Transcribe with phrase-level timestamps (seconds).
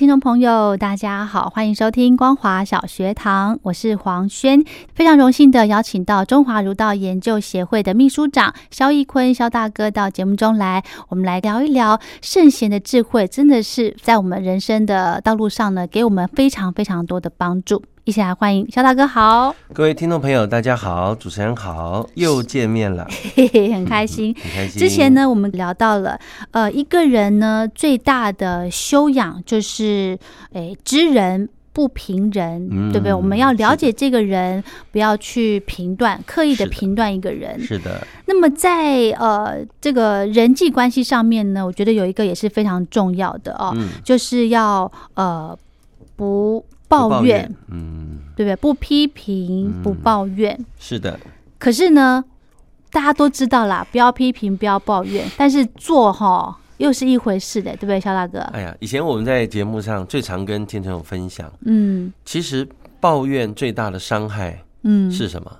[0.00, 4.64] 听众朋友，大家好，欢迎收听光华小学堂，我是黄轩，
[4.94, 17.82] 非常荣幸的邀请到中华儒道研究协会的秘书长肖义坤肖大哥到节目中来，我们来聊一聊圣贤的智慧，真的是在我们人生的道路上呢，给我们非常非常多的帮助。
[18.04, 24.80] 一起来欢迎肖大哥好，各位听众朋友大家好，主持人好，又见面了，嘿嘿，很开心，很开心。
[24.80, 26.18] 之前呢，我们聊到了，
[26.52, 30.18] 呃，一个人呢最大的修养就是，
[30.52, 33.12] 诶，知人不评人，对不对？
[33.12, 37.60] 我们要了解这个人，不要去评断，刻意的评断一个人。
[37.60, 38.06] 是的。
[38.24, 45.56] 那么在呃这个人际关系上面呢，我觉得有一个也是非常重要的哦，就是要呃
[46.16, 46.64] 不。
[46.90, 48.56] 抱怨，嗯，对不对？
[48.56, 51.18] 不批评，不抱怨，是的。
[51.58, 52.24] 可是呢，
[52.90, 55.24] 大家都知道啦，不要批评，不要抱怨。
[55.38, 58.40] 但是做哈又是一回事的，对不对，肖大哥？
[58.52, 62.68] 哎呀，以前我们在节目上最常跟天成有分享，嗯，其实
[62.98, 65.50] 抱怨最大的伤害，嗯，是什么？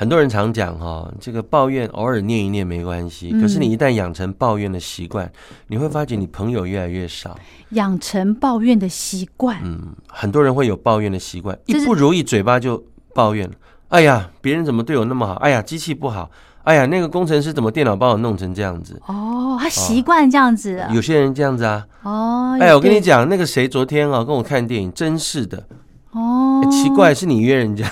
[0.00, 5.28] 很多人常讲哈，这个抱怨偶尔念一念没关系，可是你一旦养成抱怨的习惯，
[5.66, 7.36] 你会发觉你朋友越来越少。
[7.70, 12.80] 养成抱怨的习惯，嗯，很多人会有抱怨的习惯，一不如意嘴巴就
[13.12, 13.50] 抱怨
[13.88, 15.34] 哎呀，别人怎么对我那么好？
[15.34, 16.30] 哎呀，机器不好。
[16.62, 19.02] 哎呀，那个工程师怎么电脑帮我弄成这样子？
[19.06, 20.80] 哦，他习惯这样子。
[20.92, 21.84] 有些人这样子啊。
[22.04, 22.56] 哦。
[22.60, 25.66] 哎，我跟你讲，那个谁昨天啊跟我看电影，真是的。
[26.12, 26.62] 哦。
[26.70, 27.90] 奇怪，是你约人家。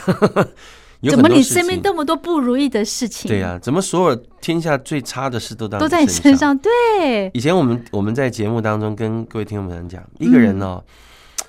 [1.03, 3.29] 怎么你身边这么多不如意的事情？
[3.29, 6.57] 对呀，怎么所有天下最差的事都都在你身上？
[6.57, 7.31] 对。
[7.34, 10.83] 以前我们我们在节目当中跟各位听众朋友讲，一个人哦，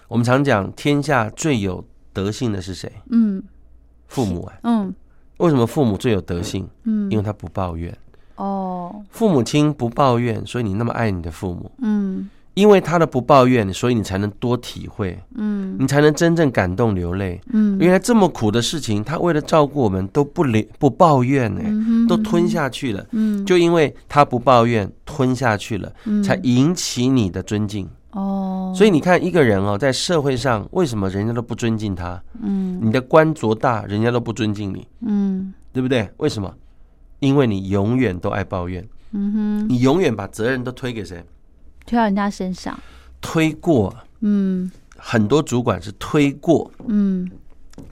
[0.07, 2.91] 我们常讲天下最有德性的是谁？
[3.09, 3.41] 嗯，
[4.07, 4.53] 父母啊。
[4.63, 4.93] 嗯。
[5.37, 6.67] 为什么父母最有德性？
[6.83, 7.95] 嗯，因为他不抱怨。
[8.35, 9.03] 哦。
[9.11, 11.71] 父母亲不抱怨，所以你那么爱你的父母。
[11.81, 12.29] 嗯。
[12.57, 21.61] 因为他的不抱怨，所以你才能多体会，嗯，你才能真正感动流泪，嗯，原来这么苦的事情，他为了照顾我们都不留不抱怨呢，
[22.09, 25.93] 都吞下去了，嗯，就因为他不抱怨吞下去了，
[26.25, 32.19] 才引起你的尊敬，哦，所以你看一个人哦，在社会上为什么人家都不尊敬他？
[32.41, 36.09] 嗯，你的官做大，人家都不尊敬你，嗯，对不对？
[36.17, 36.51] 为什么？
[37.19, 41.23] 因为你永远都爱抱怨，嗯哼，你永远把责任都推给谁？
[41.87, 42.77] 推到人家身上，
[43.21, 47.31] 推过，嗯，很多主管是推过，嗯，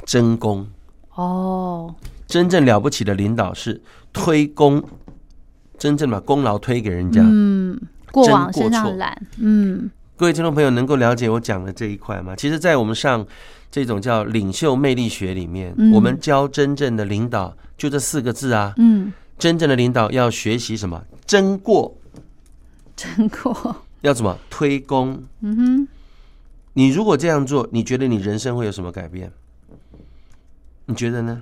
[0.05, 0.67] 真功，
[1.13, 1.95] 哦，
[2.27, 4.83] 真正了不起的领导是推功，
[5.77, 7.79] 真正把功劳推给人家，嗯，
[8.11, 12.35] 过往身上揽，嗯，各位听众朋友能够了解我讲的这一块吗？
[12.35, 13.25] 其实，在我们上
[13.71, 21.01] 这种叫领袖魅力学里面，我们教真正的领导就这四个字啊，嗯，真正的领导要学习什么？
[21.25, 21.95] 真过，
[22.97, 23.83] 争过。
[24.05, 25.23] 要怎么推功？
[25.41, 25.87] 嗯哼，
[26.73, 29.31] 你如果这样做，你觉得你人生会有什么改变？
[30.85, 31.41] 你觉得呢？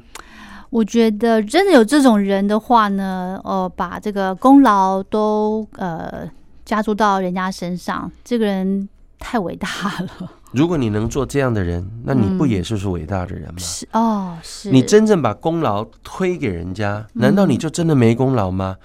[0.70, 6.28] 我觉得真的有这种人的话呢，呃，把这个功劳都呃
[6.64, 8.88] 加注到人家身上，这个人
[9.20, 9.68] 太伟大
[10.00, 10.32] 了。
[10.54, 13.60] 如果你能做这样的人，那你不也是是伟大的人吗？
[13.60, 18.78] 是哦，是你真正把功劳推给人家，难道你就真的没功劳吗？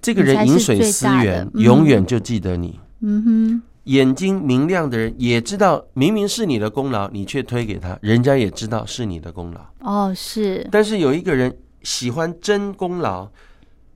[0.00, 2.78] 这个人饮水思源，永远就记得你。
[3.00, 9.60] 嗯哼，眼睛明亮的人也知道，明明是你的功劳，你却推给他，人家也知道是你的功劳。
[9.80, 10.66] 哦，是。
[10.70, 13.28] 但是有一个人喜欢争功劳，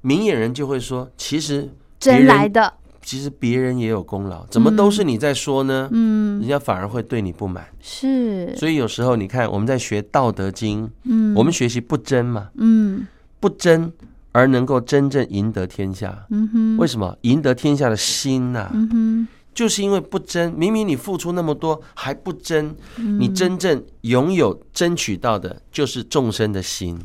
[0.01, 1.69] 明眼人就会说，其实
[1.99, 2.73] 争来的，
[3.03, 5.89] 其实别人也有功劳，怎么都是你在说呢？
[5.93, 7.67] 嗯，人家反而会对你不满。
[7.81, 8.55] 是。
[8.57, 13.07] 所以有时候你看，我们在学《道德经》，嗯，我们学习不争嘛，嗯，
[13.41, 13.93] 不争。
[14.33, 18.71] 而能够真正赢得天下，嗯哼，为什么赢得天下的心呐？
[18.73, 20.53] 嗯哼，就是因为不争。
[20.57, 26.99] 明明你付出那么多还不争，你真正拥有争取到的就是众生的心。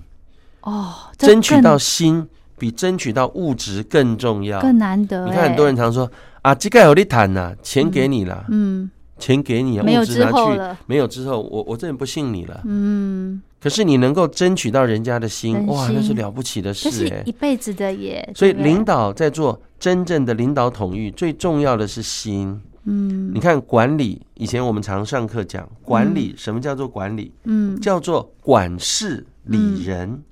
[0.61, 2.27] 哦，争取到心
[2.57, 5.25] 比争取到物质更重要，更难得。
[5.25, 6.09] 你看很多人常说
[6.41, 8.89] 啊，这个有你谈呐，钱给你了，嗯，
[9.19, 10.51] 钱给你，没有之后
[10.85, 13.41] 没有之后，我我真的不信你了，嗯。
[13.59, 18.31] 可是你能够争取到人家的心，哇，那是了不起的事哎，一辈子的耶。
[18.35, 22.61] 所以领导在做真正的领导统御，最重要的是心。
[22.85, 27.31] 嗯，你看管理，以前我们常上课讲管理，什么叫做管理？
[27.43, 30.23] 嗯，叫做管事理人。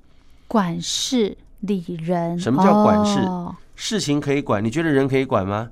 [0.48, 3.20] 管事理人，什么叫管事？
[3.74, 5.68] 事情可以管，你觉得人可以管吗？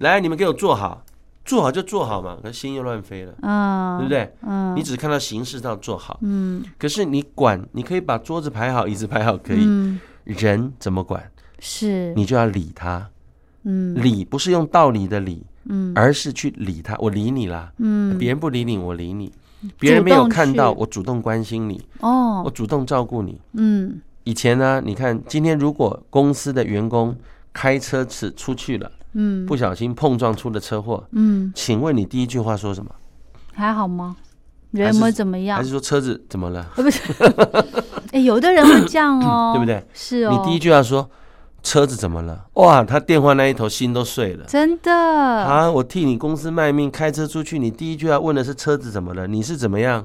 [0.00, 1.02] 来，你们给我做好。
[1.46, 4.34] 做好就做好嘛，可心又乱飞了，啊对不对？
[4.42, 9.98] 嗯你只看到形式上做好，嗯可是你管，你可以把桌子排好，椅子排好，可以。
[10.24, 11.22] 人怎么管？
[11.60, 13.08] 是，你就要理他。
[13.62, 16.96] 嗯，理不是用道理的理，嗯，而是去理他。
[16.98, 19.32] 我理你啦，嗯，别人不理你，我理你。
[19.78, 21.80] 别人没有看到，我主动关心你。
[22.00, 23.40] 哦，我主动照顾你。
[23.52, 27.16] 嗯，以前呢，你看，今天如果公司的员工
[27.52, 28.90] 开车子出去了。
[29.18, 31.02] 嗯，不小心碰撞出了车祸。
[31.12, 32.90] 嗯，请问你第一句话说什么？
[33.54, 34.14] 还好吗？
[34.72, 35.56] 人有没有怎么样？
[35.56, 36.66] 还是说车子怎么了？
[36.74, 37.00] 不是，
[38.12, 39.82] 哎，有的人会这样哦， 对不对？
[39.94, 40.30] 是哦。
[40.30, 41.08] 你第一句话说
[41.62, 42.44] 车子怎么了？
[42.54, 44.44] 哇，他电话那一头心都碎了。
[44.44, 45.70] 真的啊！
[45.70, 49.26] 我替你公司卖命，开车出去，你第一句话问的是车子怎么了？
[49.26, 50.04] 你是怎么样？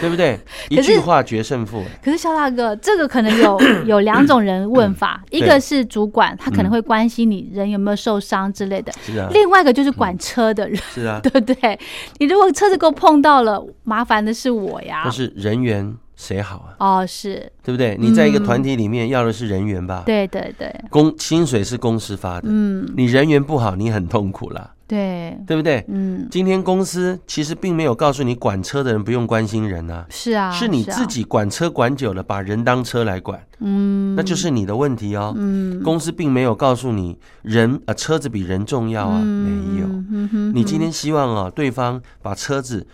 [0.00, 0.38] 对不对？
[0.70, 1.82] 一句话决胜负。
[2.02, 8.92] 可是肖大哥，这个可能有 有两种人问法，一个是主管，他可能会关心你人有没有受伤之类的。
[9.04, 9.28] 是啊。
[9.32, 10.76] 另外一个就是管车的人。
[10.92, 11.20] 是啊。
[11.22, 11.78] 对不对？
[12.18, 15.02] 你如果车子给我碰到了，麻烦的是我呀。
[15.04, 17.00] 但是人缘谁好啊？
[17.00, 17.50] 哦，是。
[17.62, 17.96] 对不对？
[18.00, 20.02] 你在一个团体里面要的是人缘吧？
[20.06, 20.74] 对对对。
[20.90, 22.48] 公薪水是公司发的。
[22.50, 22.88] 嗯。
[22.96, 24.70] 你人缘不好，你很痛苦了。
[24.92, 25.82] 对，对不对？
[25.88, 35.32] 嗯，今天公司其实并没有告诉你管车的人不用关心人啊，是啊，是你自己管车管久了，把人当车来管，嗯，那就是你的问题哦。
[35.34, 39.86] 嗯，公司并没有告诉你人呃车子比人重要啊，没有。
[39.86, 42.86] 嗯哼，你今天希望啊对方把车子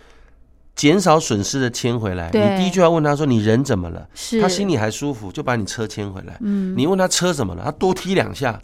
[0.75, 4.07] 减少损失的牵回来，你第一句话问他说你人怎么了？
[4.13, 6.37] 是，他心里还舒服，就把你车牵回来。
[6.39, 7.65] 嗯，你问他车怎么了？
[7.65, 8.57] 他多踢两下。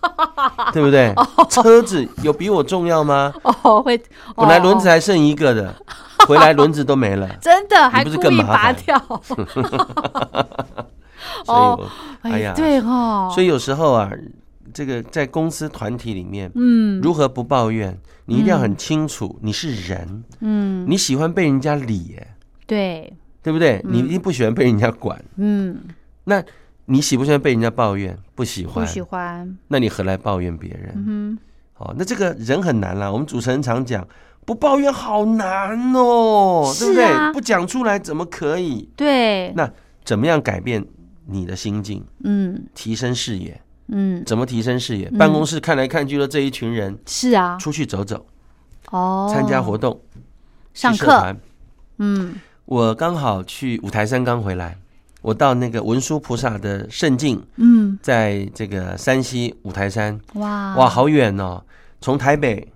[0.72, 1.14] 对不对？
[1.48, 3.32] 车子有比我重要吗？
[3.62, 4.00] 哦，会。
[4.36, 5.74] 本来轮子还剩一个的，
[6.26, 7.28] 回来轮子都没了。
[7.40, 8.76] 真的，还不是更麻烦？
[11.44, 11.80] 所
[12.24, 13.30] 以，哎呀，对哈。
[13.30, 14.10] 所以有时候啊，
[14.72, 17.98] 这个在公司团体里面，嗯，如何不抱怨？
[18.26, 22.16] 你一定要很清楚，你是人，嗯，你喜欢被人家理，
[22.66, 23.12] 对，
[23.42, 23.84] 对不对？
[23.88, 25.78] 你一定不喜欢被人家管，嗯，
[26.24, 26.42] 那。
[26.90, 28.18] 你喜不喜欢被人家抱怨？
[28.34, 29.56] 不喜欢，不喜欢。
[29.68, 30.92] 那你何来抱怨别人？
[31.06, 31.38] 嗯，
[31.78, 33.08] 哦，那这个人很难啦。
[33.08, 34.04] 我们主持人常讲，
[34.44, 37.32] 不抱怨好难哦，对不对？
[37.32, 38.90] 不讲出来怎么可以？
[38.96, 39.52] 对。
[39.52, 39.70] 那
[40.04, 40.84] 怎么样改变
[41.26, 42.04] 你的心境？
[42.24, 43.60] 嗯，提升视野。
[43.92, 45.08] 嗯，怎么提升视野？
[45.10, 48.26] 办公室看来看去的这一群人，是啊，出去走走，
[48.90, 50.00] 哦，参加活动，
[50.74, 51.36] 上课。
[51.98, 52.34] 嗯，
[52.64, 54.76] 我刚好去五台山刚回来。
[55.22, 60.74] 我到那个文殊菩萨的圣境，嗯，在这个山西五台山，哇。
[60.76, 61.62] 哇，好远哦！
[62.00, 62.66] 从台北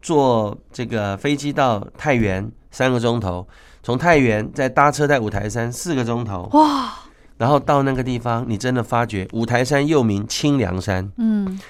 [0.00, 3.46] 坐这个飞机到太原三个钟头，
[3.82, 6.94] 从太原再搭车在五台山四个钟头，哇！
[7.36, 11.60] 然后到那个地方，你真的发觉五台山又名清凉山，嗯，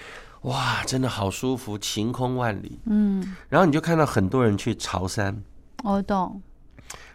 [0.43, 5.43] 哇，真的好舒服，晴空万里，嗯，然后你就看到很多人去朝山，
[5.83, 6.41] 我懂。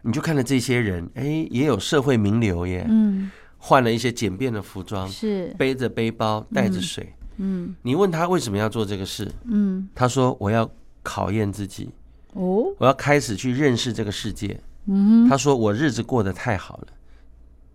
[0.01, 5.53] 你就看到这些人，哎，也有社会名流耶，嗯，换了一些简便的服装，是。
[5.57, 10.69] 背着背包，带着水，嗯，你问他为什么要做这个事，嗯，他说我要
[11.01, 11.89] 考验自己，
[12.33, 16.87] 哦，我要开始去认识这个世界，嗯，他说我日子过得太好了，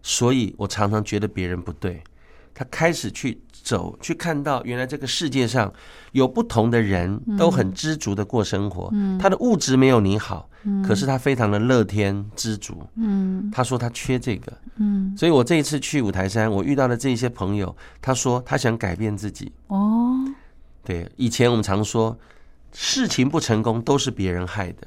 [0.03, 2.03] 所以我常常觉得别人不对，
[2.55, 3.41] 他开始去。
[3.63, 5.73] 走去看到，原来这个世界上
[6.13, 8.93] 有不同的人都很知足的过生活。
[9.19, 10.49] 他的物质没有你好，
[10.87, 12.83] 可是他非常的乐天知足。
[12.97, 14.53] 嗯，他说他缺这个。
[14.77, 19.53] 嗯，所以我这一次去五台山，我遇到的这些朋友，他说他想改变自己。
[19.69, 20.19] 哦，
[20.85, 22.19] 对，以前我们常说
[22.73, 24.87] 事情不成功都是别人害的。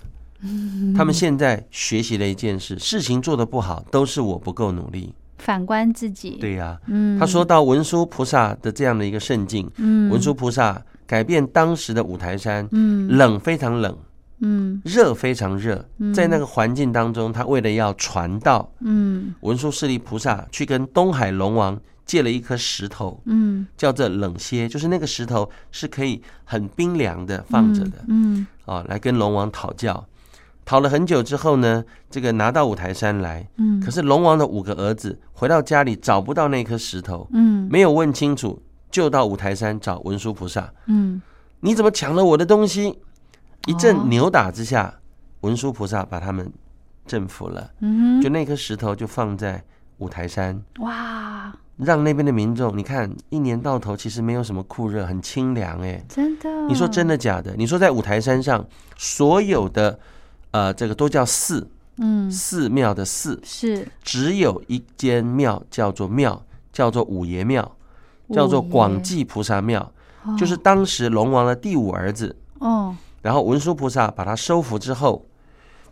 [0.96, 5.14] 他们现在学习了一件事：事情做得不好都是我不够努力。
[5.44, 13.98] 反观自己，对呀，嗯，他说到文殊菩萨的这样的一个圣境，嗯，文殊菩萨改变当时的五台山，嗯，冷非常冷，
[14.40, 15.86] 嗯，热非常热，
[16.16, 30.06] 在那个环境当中，他为了要传道，嗯，文殊师利菩萨去跟东海龙王借了一颗石头，嗯，叫做冷蝎，就是那个石头是可以很冰凉的放着的，嗯，啊，来跟龙王讨教。
[30.66, 41.22] 讨了很久之后呢，这个拿到五台山来，嗯，可是龙王的五个儿子回到家里找不到那颗石头，嗯，没有问清楚，就到五台山找文殊菩萨，嗯，
[41.60, 42.98] 你怎么抢了我的东西？
[43.68, 44.94] 一阵扭打之下，
[45.42, 46.50] 文殊菩萨把他们
[47.06, 49.62] 征服了，嗯，就那颗石头就放在
[49.98, 57.54] 五台山，哇，让那边的民众，你看一年到头其实没有什么酷热，很清凉，哎，真的，你说真的假的？
[57.58, 58.66] 你说在五台山上
[58.96, 60.00] 所有的。
[60.54, 61.68] 呃，这个都叫寺，
[61.98, 63.40] 嗯，寺庙的寺。
[63.44, 67.76] 是，只有一间庙叫做庙，叫做五爷庙，
[68.32, 69.92] 叫做广济菩萨庙，
[70.38, 75.26] 就是当时龙王的第五儿子，哦，然后文殊菩萨把他收服之后，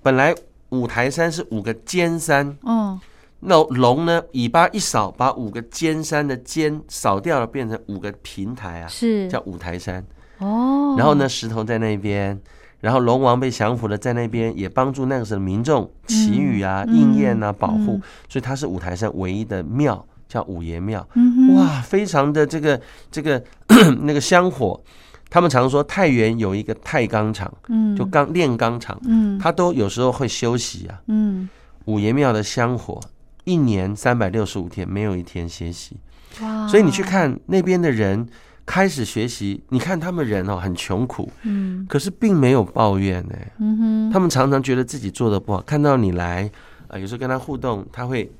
[0.03, 0.35] 本来
[0.69, 2.99] 五台山是五个尖山，嗯，
[3.39, 9.27] 那龙呢尾巴一扫，把五个尖山的尖扫掉了，变成五个平台啊，是。
[9.27, 10.05] 叫五台山，
[10.37, 12.39] 哦，然后呢石头在那边。
[12.81, 21.07] 然后龙王被降服了，在那边也帮助那个时候的民众祈雨啊、应验啊、保护，所以它是五台山唯一的庙，叫五爷庙。
[21.55, 23.41] 哇，非常的这个这个
[24.01, 24.81] 那个香火，
[25.29, 31.47] 他们常说太原有一个太钢厂，嗯，就钢炼钢厂，嗯，他都有时候会休息啊，嗯，
[31.85, 32.99] 五爷庙的香火
[33.43, 35.97] 一年三百六十五天没有一天歇息，
[36.41, 38.27] 哇，所以你去看那边的人。
[38.65, 46.49] 开始学习，你看他们人哦很穷苦，嗯，可是并没有抱怨呢，嗯哼，他们常常觉得自己做的不好，看到你来，
[46.87, 48.31] 啊，有时候跟他互动，他会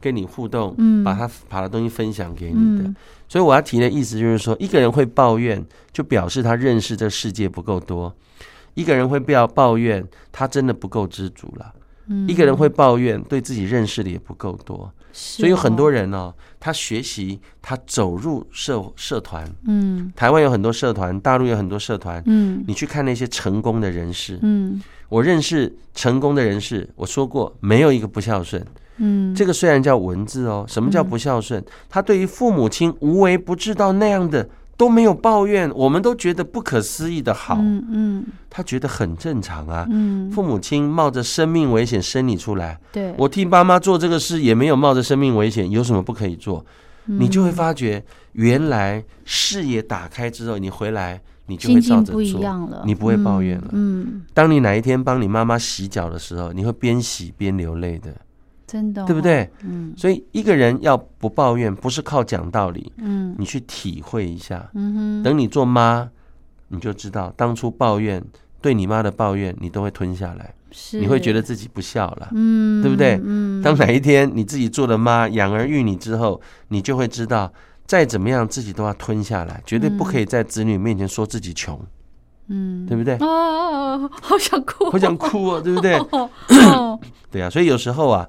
[0.00, 2.94] 跟你互动，嗯，把他把的东西分享给你的，
[3.28, 8.10] 所以我要提的意思就是说，一个人会抱怨，就表示他认识这世界不够多；
[8.74, 11.72] 一个人会不要抱怨，他真的不够知足了。
[12.28, 28.64] 一个人会抱怨，对自己认识的也不够多，所以有很多人哦，他学习，他走入社社团，嗯，台湾有很多社团，大陆有很多社团，嗯，你去看那些成功的人士，嗯，我认识成功的人士，我说过没有一个不孝顺，
[28.98, 31.64] 嗯，这个虽然叫文字哦，什么叫不孝顺？
[31.88, 34.48] 他对于父母亲无微不至到那样的。
[34.76, 37.56] 都没有抱怨，我们都觉得不可思议的好。
[37.58, 39.86] 嗯嗯，他觉得很正常啊。
[39.90, 46.64] 嗯，父母亲冒着生命危险生你出来，对我替爸妈做这个事也没有冒着生命危险，有什么不可以做？
[47.06, 53.68] 你就会发觉，原来视野打开之后，你回来你就会照着做，你不会抱怨了。
[53.72, 58.12] 嗯，当你哪一天帮你妈妈洗脚的时候，你会边洗边流泪的。
[58.66, 59.48] 真的，对不对？
[59.62, 66.08] 嗯，所以一个人要不抱怨，不是靠讲道理，嗯，你去体会一下，嗯哼，等你做妈，
[66.68, 68.20] 你就知道当初抱怨
[68.60, 73.20] 对你妈的抱怨，你都会吞下来，是，你会觉得自己不孝了，嗯，对不对？
[73.24, 77.52] 嗯，当哪一天你自己做了妈，养儿育女之后，你就会知道，
[77.86, 81.80] 再怎么样自己都要吞下来，绝对不可以在子女面前说自己穷，
[82.48, 83.16] 嗯，对不对？
[83.20, 85.96] 哦，好想哭，好想哭啊，对不对？
[87.30, 88.28] 对啊，所以有时候啊。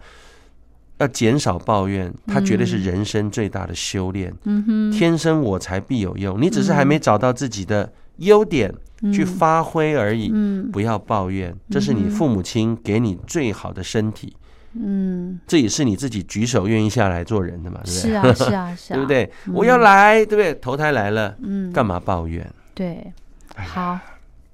[0.99, 4.33] 要减少抱怨，它绝对是人生最大的修炼。
[4.45, 8.73] 嗯哼，天生我材必有用，你只是还没找到自己的优点
[9.13, 10.31] 去发挥而已。
[10.33, 14.35] 嗯，不要抱怨，这是你父母亲给你最好的身体。
[14.73, 17.79] 嗯，这也是你自己举手愿意下来做人的嘛？
[17.83, 18.01] 对不对？
[18.01, 19.31] 是啊， 是啊，是啊，对不对？
[19.53, 20.53] 我要来，对不对？
[20.55, 22.47] 投胎来了，嗯，干嘛抱怨？
[22.73, 23.11] 对，
[23.55, 23.97] 好，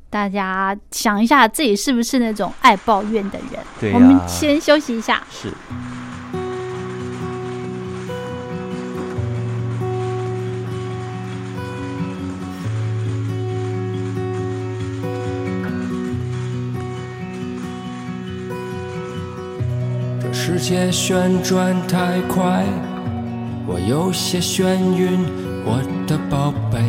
[0.10, 3.60] 大家想一下自己是不是那种爱抱怨的人？
[3.82, 5.24] 对，我们先休息一下。
[5.30, 5.50] 是。
[20.64, 22.64] 界旋转太快，
[23.68, 24.64] 我有些眩
[24.96, 25.20] 晕，
[25.66, 26.80] 我的宝贝，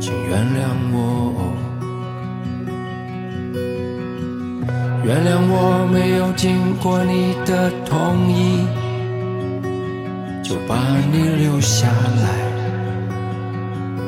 [0.00, 1.52] 请原谅我，
[5.04, 8.66] 原谅我没有经过你的同意
[10.42, 10.78] 就把
[11.12, 11.88] 你留下
[12.22, 12.26] 来，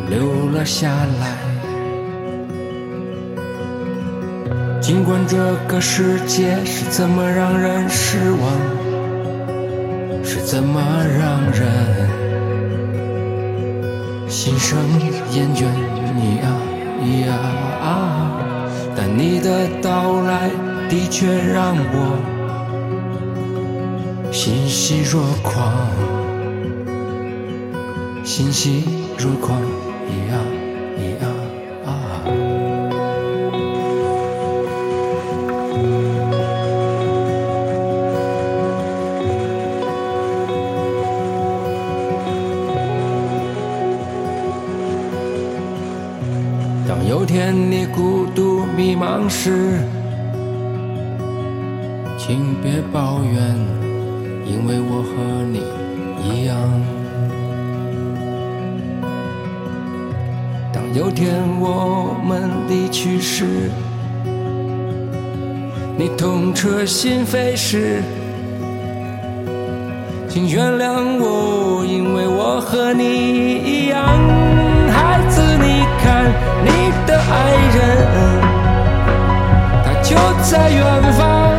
[0.08, 0.88] 留了下
[1.20, 1.47] 来。
[4.88, 5.36] 尽管这
[5.68, 8.40] 个世界是怎么让人失望，
[10.24, 12.08] 是怎么让人
[14.30, 14.78] 心生
[15.34, 15.66] 厌倦，
[16.16, 16.48] 你啊
[17.02, 17.34] 咿呀
[17.82, 18.40] 啊，
[18.96, 20.48] 但你的到来
[20.88, 22.16] 的确让我
[24.32, 25.70] 欣喜若狂，
[28.24, 28.84] 欣喜
[29.18, 29.60] 若狂，
[66.88, 68.02] 心扉时，
[70.26, 74.02] 请原谅我，因为我和你一样。
[74.90, 76.32] 孩子，你看
[76.64, 77.78] 你的爱人，
[79.84, 81.52] 他就在远方。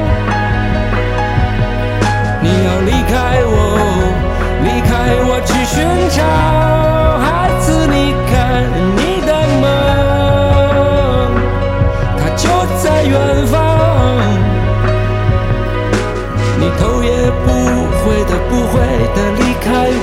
[2.41, 3.13] 你要离开
[3.45, 3.53] 我，
[4.63, 4.91] 离开
[5.29, 5.77] 我去寻
[6.09, 6.19] 找。
[7.21, 8.33] 孩子，你看
[8.97, 9.31] 你的
[9.61, 9.63] 梦，
[12.17, 12.49] 他就
[12.81, 13.58] 在远方。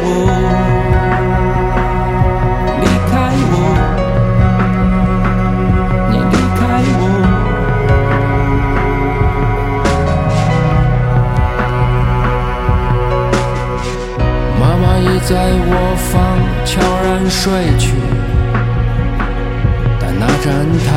[0.08, 0.10] 我，
[2.80, 3.12] 离开
[3.52, 3.54] 我，
[6.10, 6.60] 你离开
[6.98, 7.02] 我。
[14.60, 15.30] 妈妈已在
[15.68, 16.14] 卧房
[16.64, 16.70] 悄
[17.04, 17.42] 然睡
[17.78, 17.84] 去，
[19.98, 20.46] 但那盏
[20.86, 20.88] 台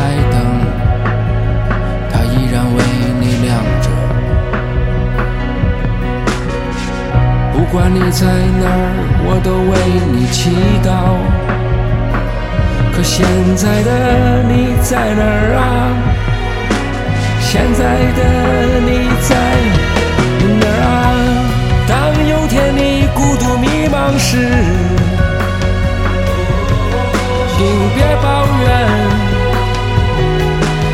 [7.71, 8.73] 管你在哪儿，
[9.25, 9.77] 我都为
[10.11, 10.49] 你祈
[10.83, 10.89] 祷。
[12.95, 13.23] 可现
[13.55, 15.61] 在的你在哪儿啊？
[17.39, 17.79] 现在
[18.17, 18.21] 的
[18.81, 18.89] 你
[19.21, 19.31] 在
[20.59, 20.89] 哪儿啊？
[21.87, 21.93] 当
[22.27, 24.37] 有天你孤独迷茫时，
[27.55, 27.57] 请
[27.93, 28.25] 别抱
[28.63, 28.67] 怨，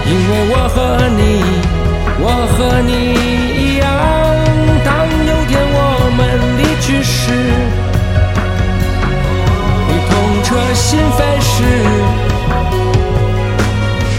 [0.06, 0.76] 因为我和
[1.16, 1.24] 你，
[2.20, 2.92] 我和你
[10.56, 11.64] 痛彻心飞逝，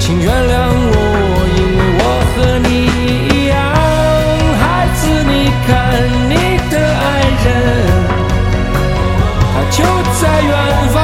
[0.00, 0.54] 请原谅
[0.92, 0.94] 我，
[1.56, 2.02] 因为我
[2.34, 2.68] 和你
[3.32, 3.56] 一样。
[4.60, 4.62] 孩
[4.96, 5.32] 子，你
[5.66, 5.68] 看
[6.28, 6.32] 你
[6.70, 7.04] 的爱
[7.42, 7.48] 人，
[9.54, 9.78] 他就
[10.20, 10.52] 在远
[10.92, 10.96] 方。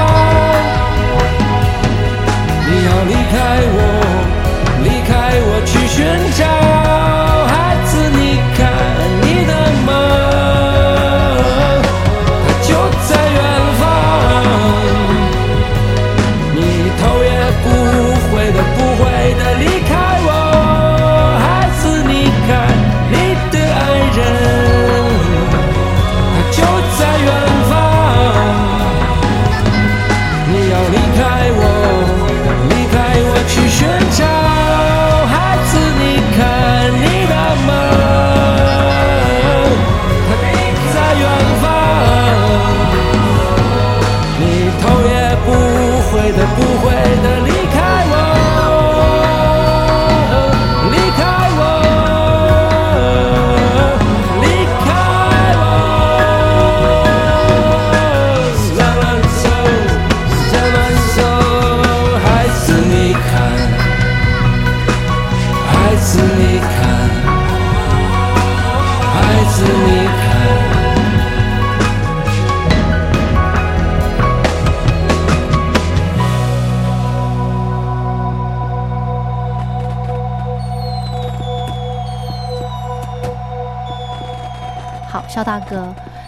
[2.69, 3.35] 你要离开
[3.73, 3.79] 我，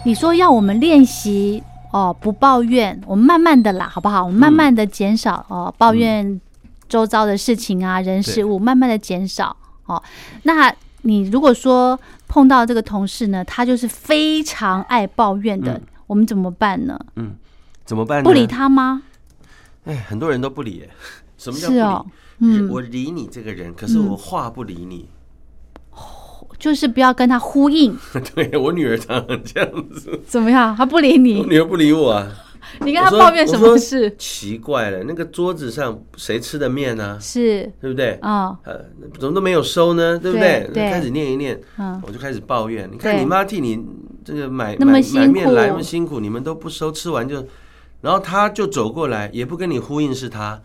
[0.07, 4.23] 你说要我们练习哦，不抱怨，我们慢慢的啦，好不好？
[4.23, 6.38] 我们慢慢的减少、哦，抱怨
[6.88, 10.03] 周遭的事情啊、人事物，慢慢的减少哦。
[10.43, 17.01] 那你如果说碰到这个同事呢，他就是非常爱抱怨的，嗯我们怎么办呢？
[17.17, 17.35] 嗯
[17.87, 18.25] 怎么办呢？
[18.25, 18.47] 不理。
[18.47, 19.03] 他吗？
[19.85, 20.90] 哎，很多人都不理耶。
[21.38, 21.79] 什么叫不理？
[21.79, 22.07] 是哦，
[22.40, 25.09] 嗯，我理你这个人，可是我话不理你。
[26.59, 27.97] 就是不要跟他呼应，
[28.35, 30.75] 对我女儿常常这样子，怎么样？
[30.77, 32.31] 她不理我你，女儿不理我啊。
[32.81, 34.12] 你跟他抱怨什么事？
[34.19, 38.19] 奇怪了，那个桌子上谁吃的面呢、是对不对？
[38.23, 38.81] 啊，呃，
[39.21, 40.19] 怎么都没有收呢？
[40.19, 42.88] 对不对对开始念一念，嗯，我就开始抱怨。
[42.90, 43.79] 你看你妈替你
[44.25, 47.47] 这个买买那么辛买面来那么辛苦，你们都不收，吃完就，
[48.01, 50.61] 然后她就走过来，也不跟你呼应是她，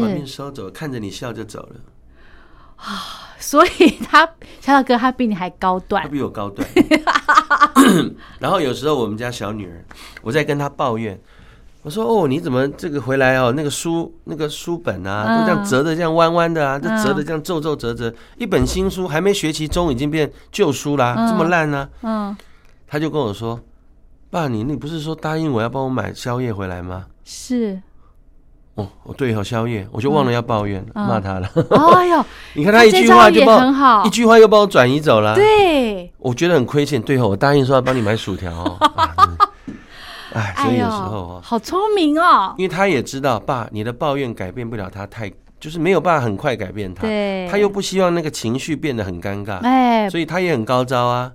[0.00, 1.80] 把面，收走，看着你笑就走了。
[3.38, 4.26] 所以他
[4.60, 6.68] 小小哥他比你还高端，他，比我高段。
[8.38, 9.84] 然后有时候我们家小女儿，
[10.22, 11.18] 我在跟她抱怨。
[11.82, 13.52] 我说哦，你怎么这个回来哦？
[13.56, 18.12] 那个书那个书本啊，都这样折的，这样弯弯的啊，这折的这样皱皱折折。
[18.36, 22.36] 一本新书还没学期中，已经变旧书啦，嗯这么烂呢、嗯，
[22.86, 23.58] 他就跟我说
[24.28, 27.80] ：“爸，你你不是说答应我要帮我买宵夜回来吗是，？”
[28.78, 31.50] 哦，我对哦，宵夜，我就忘了要抱怨，骂他了。
[31.94, 35.34] 哎呦， 你看他一句话就把很好，一句话又把我转移走了。
[35.34, 37.02] 对， 我觉得很亏欠。
[37.02, 38.78] 对哦，我答应说要帮你买薯条哦。
[40.32, 47.02] 哎，所以有时候哦，好聪明哦，因为他也知道，爸，你的抱怨改变不了他，太就是没有办法很快改变他。
[47.02, 51.32] 对，他又不希望那个情绪变得很尴尬，哎，所以他也很高招啊。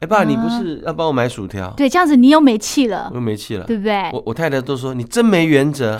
[0.00, 1.70] 哎，爸，你不是要帮我买薯条？
[1.76, 4.10] 对，这样子你又没气了，我又没气了，对不对？
[4.12, 5.96] 我我太太都说你真没原则。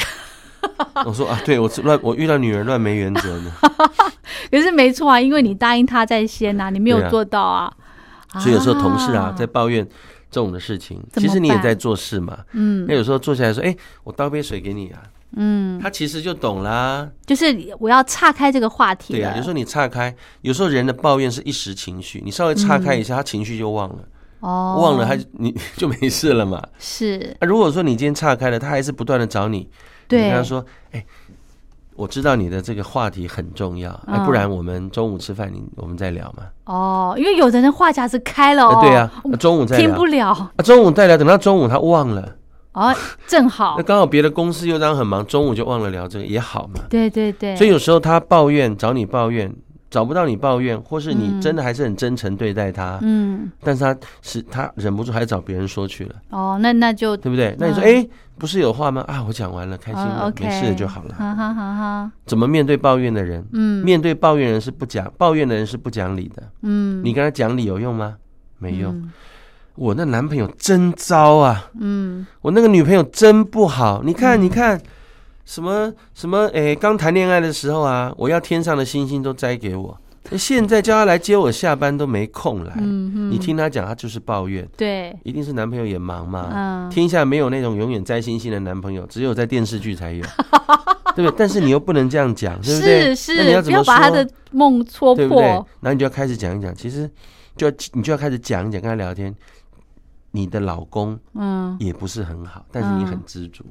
[1.06, 3.52] 我说啊，对我乱，我遇到女人乱没原则呢。
[4.50, 7.72] 可是没错啊，因为你答应他在先呐，你没有做到啊。
[8.38, 9.86] 所以有时候同事啊在抱怨
[10.30, 12.38] 这种的事情，其实你也在做事嘛。
[12.52, 12.86] 嗯。
[12.88, 15.02] 那有时候坐下来说，哎，我倒杯水给你啊。
[15.36, 15.80] 嗯。
[15.80, 17.08] 他其实就懂啦。
[17.26, 19.14] 就是我要岔开这个话题。
[19.14, 23.98] 对啊，有时候你岔开，有时候人的抱怨是一时情绪，你稍微岔开一下，他情绪就忘了。
[24.40, 24.78] 哦。
[24.80, 26.62] 忘了他你 就没事了嘛。
[26.78, 27.36] 是。
[27.40, 29.68] 那如果说你今天岔开了，他还是不断的找你。
[30.08, 31.04] 你跟他说：“哎，
[31.94, 40.28] 我知道你的这个话题很重要，哎，不然我们中午吃饭，你我们再聊嘛。”哦，因为有的人话匣子开了，对呀，中午再听不了。
[40.28, 42.36] 啊，中午再聊，等到中午他忘了，
[42.72, 42.94] 哦，
[43.26, 46.80] 正好，那刚好别的公司又当很忙，中午就忘了聊这个也好嘛。
[46.88, 49.54] 对对对，所以有时候他抱怨找你抱怨。
[49.92, 57.54] 找不到你抱怨，或是你真的还是很真诚对待他，嗯，但是他是他忍不住还找别人说去了，哦，那那就对不对？
[57.58, 59.04] 那你说，哎，不是有话吗？
[59.06, 61.14] 啊，我讲完了，开心了，没事就好了。
[61.14, 62.12] 哈哈哈哈。
[62.24, 63.44] 怎么面对抱怨的人？
[63.52, 66.42] 嗯，面对抱怨人是不讲，抱怨的人是不讲理的。
[66.62, 68.14] 嗯，你跟他讲理有用吗？
[68.58, 69.10] 没用。
[69.74, 74.80] 我那男朋友真糟啊，嗯，我那个女朋友真不好，你看，你看。
[75.52, 76.48] 什么什么？
[76.54, 79.94] 哎，刚谈恋爱的时候啊，我要天上的星星都摘给我。
[80.38, 82.74] 现在叫他来接我下班都没空来。
[82.76, 84.66] 你听他讲，他就是抱怨。
[84.78, 86.88] 对，一定是男朋友也忙嘛。
[86.90, 90.24] 天下没有那种永远摘星星的男朋友，只有在电视剧才有，
[91.14, 91.34] 对不对？
[91.36, 93.14] 但是你又不能这样讲，对不对？
[93.14, 95.42] 是是，那你要怎么要把他的梦戳破。
[95.80, 97.10] 然后你就要开始讲一讲，其实
[97.58, 99.34] 就要你就要开始讲一讲，跟他聊天。
[100.34, 103.62] 你的老公嗯也不是很好，但是你很知足。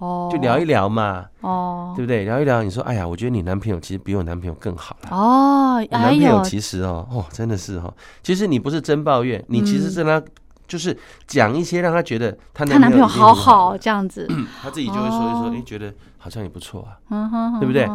[0.00, 2.24] 哦，就聊一聊嘛，哦，对不对？
[2.24, 5.16] 聊一聊，你说，哎呀，我觉得你男朋友其实比我男朋友更好了。
[5.16, 10.20] 哦，男朋友其实哦，哦，真的是哦，其实你不是真抱怨，你其实是他
[10.66, 14.28] 就是讲一些让他觉得他男朋友好好这样子，
[14.62, 17.88] 他自己就会说一说，哎，觉得好像也不错啊，对不对？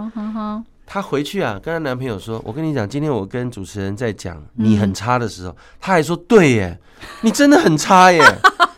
[0.87, 6.79] 他回去啊，跟他男朋友说：“我跟你讲，今天我跟主持人在讲你很差的时候，他还说对耶，
[7.21, 8.21] 你真的很差耶。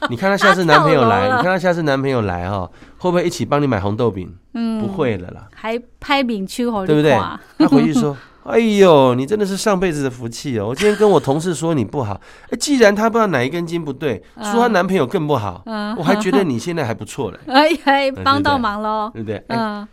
[0.11, 4.33] 你看他下次男朋友来，你看他下次男朋友来哈，会不会一起帮你买红豆饼？
[4.53, 7.11] 嗯，不会了啦，还拍饼去对不对？
[7.59, 10.67] 他回去说： 哎呦，你真的是上辈子的福气哦！
[10.69, 15.63] 我今天跟我同事说你不好，哎，既然他不知道哪一根筋不对，说他男朋友更不好，
[15.97, 17.37] 我还觉得你现在还不错嘞。
[17.83, 19.43] 哎，帮到忙喽，对不对？
[19.49, 19.87] 嗯。”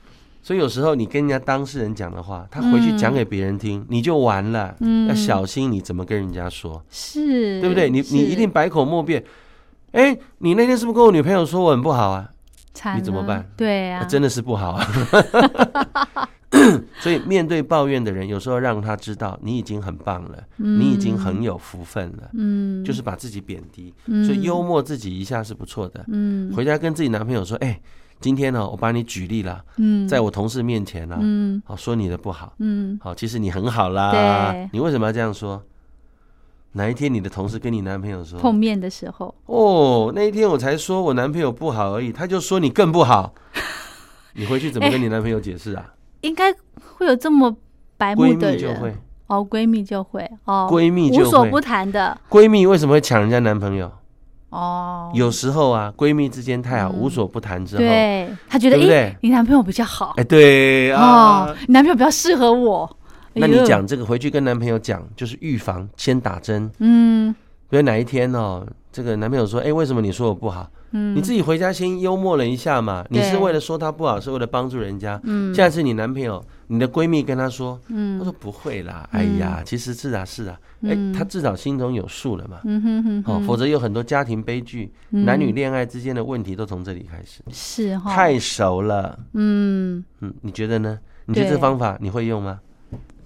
[0.45, 4.75] 所以有时候你跟人家当事人讲的话，他回去讲给别人听，你就完了。
[4.81, 7.89] 嗯，要小心你怎么跟人家说，是对不对？
[7.89, 9.25] 你你一定百口莫辩。
[9.95, 12.29] 哎，你那天是不是跟我女朋友说我很不好啊？
[12.97, 13.49] 你怎么办？
[13.57, 14.87] 对啊，真的是不好啊。
[17.01, 22.31] 所以面对抱怨的人，有时候让他知道你已经很棒了，你已经很有福分了。
[22.35, 23.95] 嗯，就是把自己贬低，
[24.27, 26.05] 所以幽默自己一下是不错的。
[26.09, 27.81] 嗯，回家跟自己男朋友说，哎。
[28.21, 34.13] 今天呢，我把你举例了，嗯，在我同事面前呢，嗯，好说你的不好，嗯，好，其实你很好啦，
[34.53, 35.63] 对，你为什么要这样说？
[36.77, 38.39] 哪一天你的同事跟你男朋友说？
[38.41, 43.33] 碰面的时候，哦，那一天我才说我男朋友不好而已，他就说你更不好，
[44.35, 45.95] 你回去怎么跟你男朋友解释啊？
[46.23, 46.53] 应该
[46.97, 47.57] 会有这么
[47.97, 48.97] 白目的人，
[49.29, 52.19] 哦，闺蜜就会，哦，闺蜜无所不谈的。
[52.29, 53.91] 闺蜜为什么会抢人家男朋友？
[54.51, 62.97] 哦，有时候啊，闺蜜之间太好，无所不谈之后，对她觉得，哎，你男朋友比较好，哎，对啊，你男朋友比较适合我。
[63.35, 66.71] 那你讲这个回去跟男朋友讲，就是预防，先打针。
[66.79, 67.35] 嗯，
[67.69, 70.71] 比如哪一天哦，这个男朋友说，哎，为什么你说我不好？
[70.93, 73.05] 嗯，你自己回家先幽默了一下嘛。
[73.11, 75.21] 你是为了说他不好，是为了帮助人家。
[75.25, 76.45] 嗯，下次你男朋友。
[76.67, 90.03] 你的闺蜜跟他说，嗯，他说不会啦，哎呀，其实是啊是啊，哎，他至少心中有数了嘛，嗯哼哼，哦，否则有很多家庭悲剧，男女恋爱之间的问题都从这里开始，是哈，太熟了，嗯。
[90.21, 90.99] 嗯，你觉得呢？
[91.27, 92.59] 你觉得这方法你会用吗？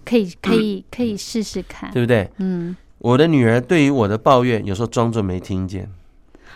[0.08, 2.30] 可以可以可以试试看，对不对？
[2.38, 5.90] 嗯，我的女儿对于我的抱怨，有时候装作没听见，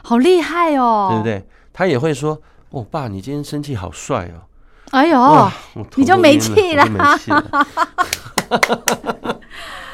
[0.02, 1.44] 好厉害哦，对不对？
[1.70, 4.48] 她也会说，哦，爸，你今天生气好帅哦。
[4.92, 5.50] 哎呦，
[5.96, 6.82] 你就没气了，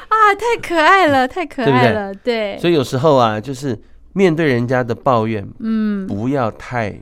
[0.09, 2.57] 啊，太可爱了，太可爱了，对。
[2.59, 3.81] 所以有时候啊，就是
[4.13, 7.01] 面对人家的抱怨，嗯，不要太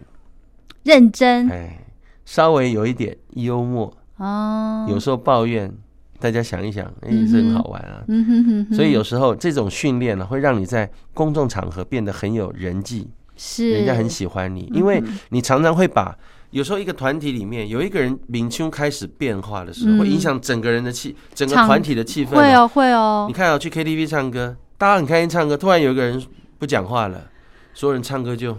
[0.85, 1.85] 认真，哎，
[2.25, 3.93] 稍微有一点幽默。
[4.17, 5.71] 哦，有时候抱怨，
[6.19, 8.03] 大家想一想，哎，是很好玩啊。
[8.09, 8.75] 嗯哼哼。
[8.75, 16.17] 所以有时候这种训练呢，会让你在公众场合变得很有人际，是人家很喜欢你，因为你常常会把
[16.51, 22.31] 有时候一个团体里面有一个人领胸开始变化的时候，会影响整个人的气，整个团体的气氛。
[22.31, 23.27] 会哦，会哦。
[23.29, 26.23] 你看啊，去 KTV 唱歌，大家很开心唱歌，突然有一个人
[26.59, 27.31] 不讲话了，
[27.75, 28.57] 所有人唱歌就。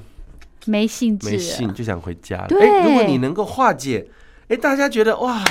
[0.65, 2.47] 没兴致，没兴就想回家了。
[2.59, 4.05] 哎，如果你能够化解，
[4.49, 5.41] 哎，大家觉得哇，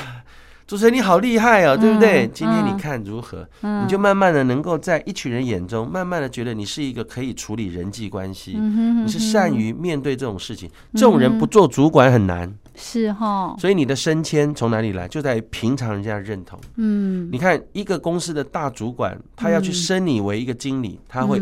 [0.66, 2.28] 主持人你好厉害哦，对不对？
[2.34, 3.46] 今天你看如何？
[3.60, 10.68] 你就慢慢的能够在一群人眼中，慢慢的觉得你是一个可以处理人际关系，你是善于面对这种事情。
[10.94, 13.54] 这种人不做主管很难，是哈。
[13.60, 15.06] 所以你的升迁从哪里来？
[15.06, 16.58] 就在平常人家认同。
[16.74, 21.40] 嗯，你看一个公司的大主管，他要去升你为一个经理，他会。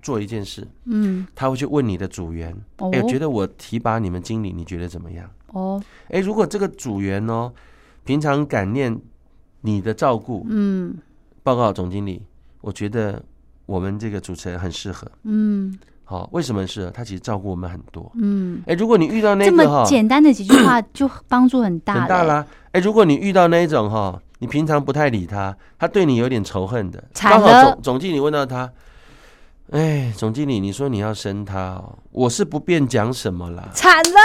[0.00, 2.54] 做一件事，嗯，他会去问你的组员，
[2.92, 5.26] 哎，觉得我提拔你们经理，你觉得怎么样？
[5.54, 7.50] 哦，哎，如果这个组员哦，
[8.04, 8.96] 平常感念
[9.62, 10.94] 你的照顾，嗯，
[11.42, 12.22] 报告总经理，
[12.60, 13.22] 我觉得
[13.66, 16.90] 我们这个主持人很适合，嗯，好，为什么适合？
[16.90, 28.70] 他其实照顾我们很多，嗯，哎，如果你遇到那个哈，简单的几句话 就帮助很大，很大啦，哎，如果你遇到那一种哈，你平常不太理他，他对你有点仇恨的，刚好总总经理问到他。
[29.70, 34.20] 哎，总经理，你说你要生他哦，我是不便讲什么啦，惨了。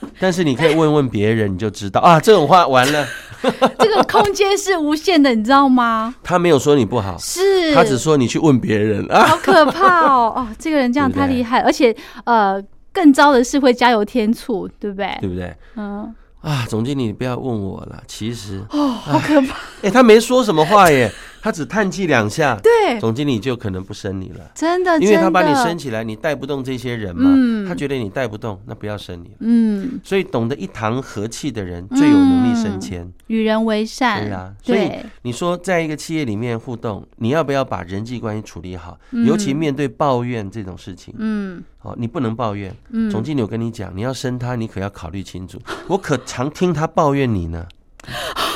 [0.20, 2.20] 但是你可以问问别人，你就知道啊。
[2.20, 3.06] 这种话完了，
[3.78, 6.14] 这个空间是无限的，你知道吗？
[6.22, 9.26] 他没有说你不好，是他只说你去问别人啊。
[9.26, 10.32] 好可怕哦！
[10.36, 15.16] 哦，这个人这样太厉害，而且呃，更糟的是会加油添醋，对不对？
[15.20, 15.54] 对不对？
[15.76, 16.14] 嗯。
[16.40, 18.00] 啊，总经理，你不要问我了。
[18.06, 19.56] 其实哦，好可怕。
[19.82, 21.10] 哎，他没说什么话耶。
[21.40, 34.90] 他只叹气两下，对，总经理就可能不升你了，真的，因为他把你升起来，你带不动这些人嘛，他觉得你带不动，那不要升你了，嗯，所以懂得一堂和气的人最有能力升迁，与人为善，对啊，所以
[35.22, 38.98] 你说在一个企业里面互动，你要不要把人际关系处理好？
[39.26, 47.66] 尤其面对抱怨这种事情，嗯，好，你不能抱怨，嗯，总经理我跟你讲，你要升他，你可要考虑清楚，我可常听他抱怨你呢。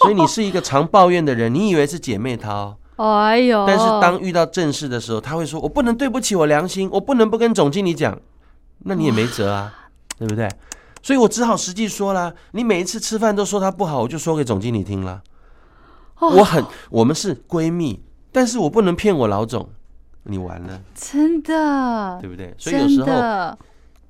[0.02, 2.76] 所以你是一个常抱怨的人，你以为是姐妹淘？
[2.96, 3.64] 哎呦！
[3.66, 8.18] 但是当遇到正事的时候，他会说：“我不能对不起我良心，我不能不跟总经理讲。”
[8.84, 10.48] 那你也没辙啊，对不对？
[11.02, 12.34] 所以我只好实际说了。
[12.52, 15.22] 你每一次吃饭都说他不好，我就说给总经理听了。
[16.18, 19.68] 我很，我们是闺蜜，但是我不能骗我老总，
[20.24, 22.54] 你完了，真的，对不对？
[22.58, 23.56] 所以有时候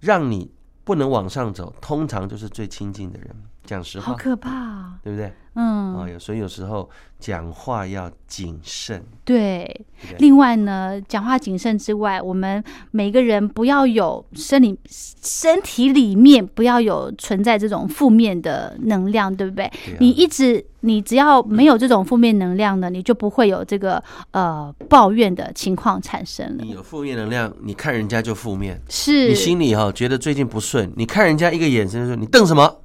[0.00, 0.50] 让你
[0.83, 3.29] 不能往上走，通常就是最亲近的人。
[3.71, 5.33] 讲实话，好可怕，对不对？
[5.55, 9.01] 嗯，哦，所以有时候讲话要谨慎。
[9.25, 9.87] 对，
[10.19, 19.71] 另外呢，讲话谨慎之外，我们每个人不要有生理身体里面不要有存在这种负面的能量，对不对？
[20.01, 24.03] 你一直你只要没有这种负面能量呢，你就不会有这个
[24.33, 26.65] 呃抱怨的情况产生了。
[26.65, 32.83] 你有负面能量，你看人家就负面，是你心里哈觉得最近不顺，你看人家一个眼神就说你瞪什么？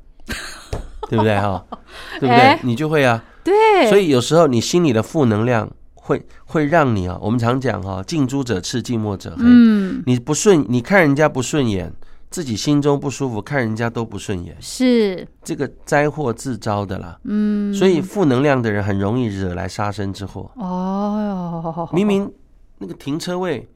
[1.10, 1.64] 对不对哈？
[2.20, 2.60] 对不对？
[2.64, 3.24] 你就会啊。
[3.44, 3.54] 对。
[3.88, 9.44] 所以有时候你心里的负能量会会让你啊，我们常讲哈，近朱者赤，近墨者黑。
[9.46, 10.04] 嗯。
[10.06, 11.94] 你不顺，你看人家不顺眼，
[12.30, 17.20] 自己心中不舒服，看人家都不顺眼，是这个灾祸自招的啦。
[17.24, 17.74] 嗯。
[17.74, 20.50] 所以负能量的人很容易惹来杀身之祸。
[20.56, 21.88] 哦。
[21.94, 22.32] 明明
[22.80, 23.68] 那个停车位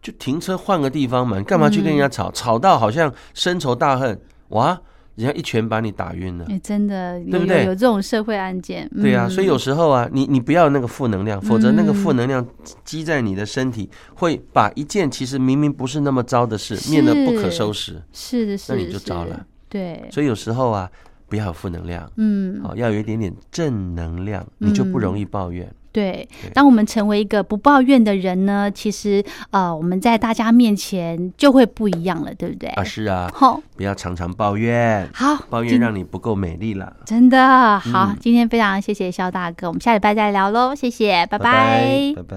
[0.00, 2.30] 就停车换个地方嘛，你干嘛去跟人家吵？
[2.30, 4.18] 吵到好像深仇大恨
[4.50, 4.80] 哇！
[5.18, 7.64] 人家一拳把你打晕了，哎，真的，对不对？
[7.64, 12.46] 有这种社会案件，对啊，所以有时候啊，你你不要那个负能量，否则那个负能量
[12.84, 18.00] 积在你的身体，会把一件其实明明不是那么糟的事，变得不可收拾。
[18.12, 19.44] 是的，是的，那你就糟了。
[19.68, 20.88] 对，所以有时候啊，
[21.28, 25.68] 不要负能量，嗯，好，要有一点点正能量，你就不容易抱怨。
[25.90, 32.68] 对，当我们成为一个不抱怨的人呢，其实呃，我们在大家面前就会不一样了，对不对？
[32.70, 36.94] 啊，是啊，好，不要常常抱怨，好，抱怨让你不够美丽了。
[37.04, 42.36] 真的好，今天非常谢谢肖大哥，我们下礼拜再聊喽，谢谢，拜拜，拜拜。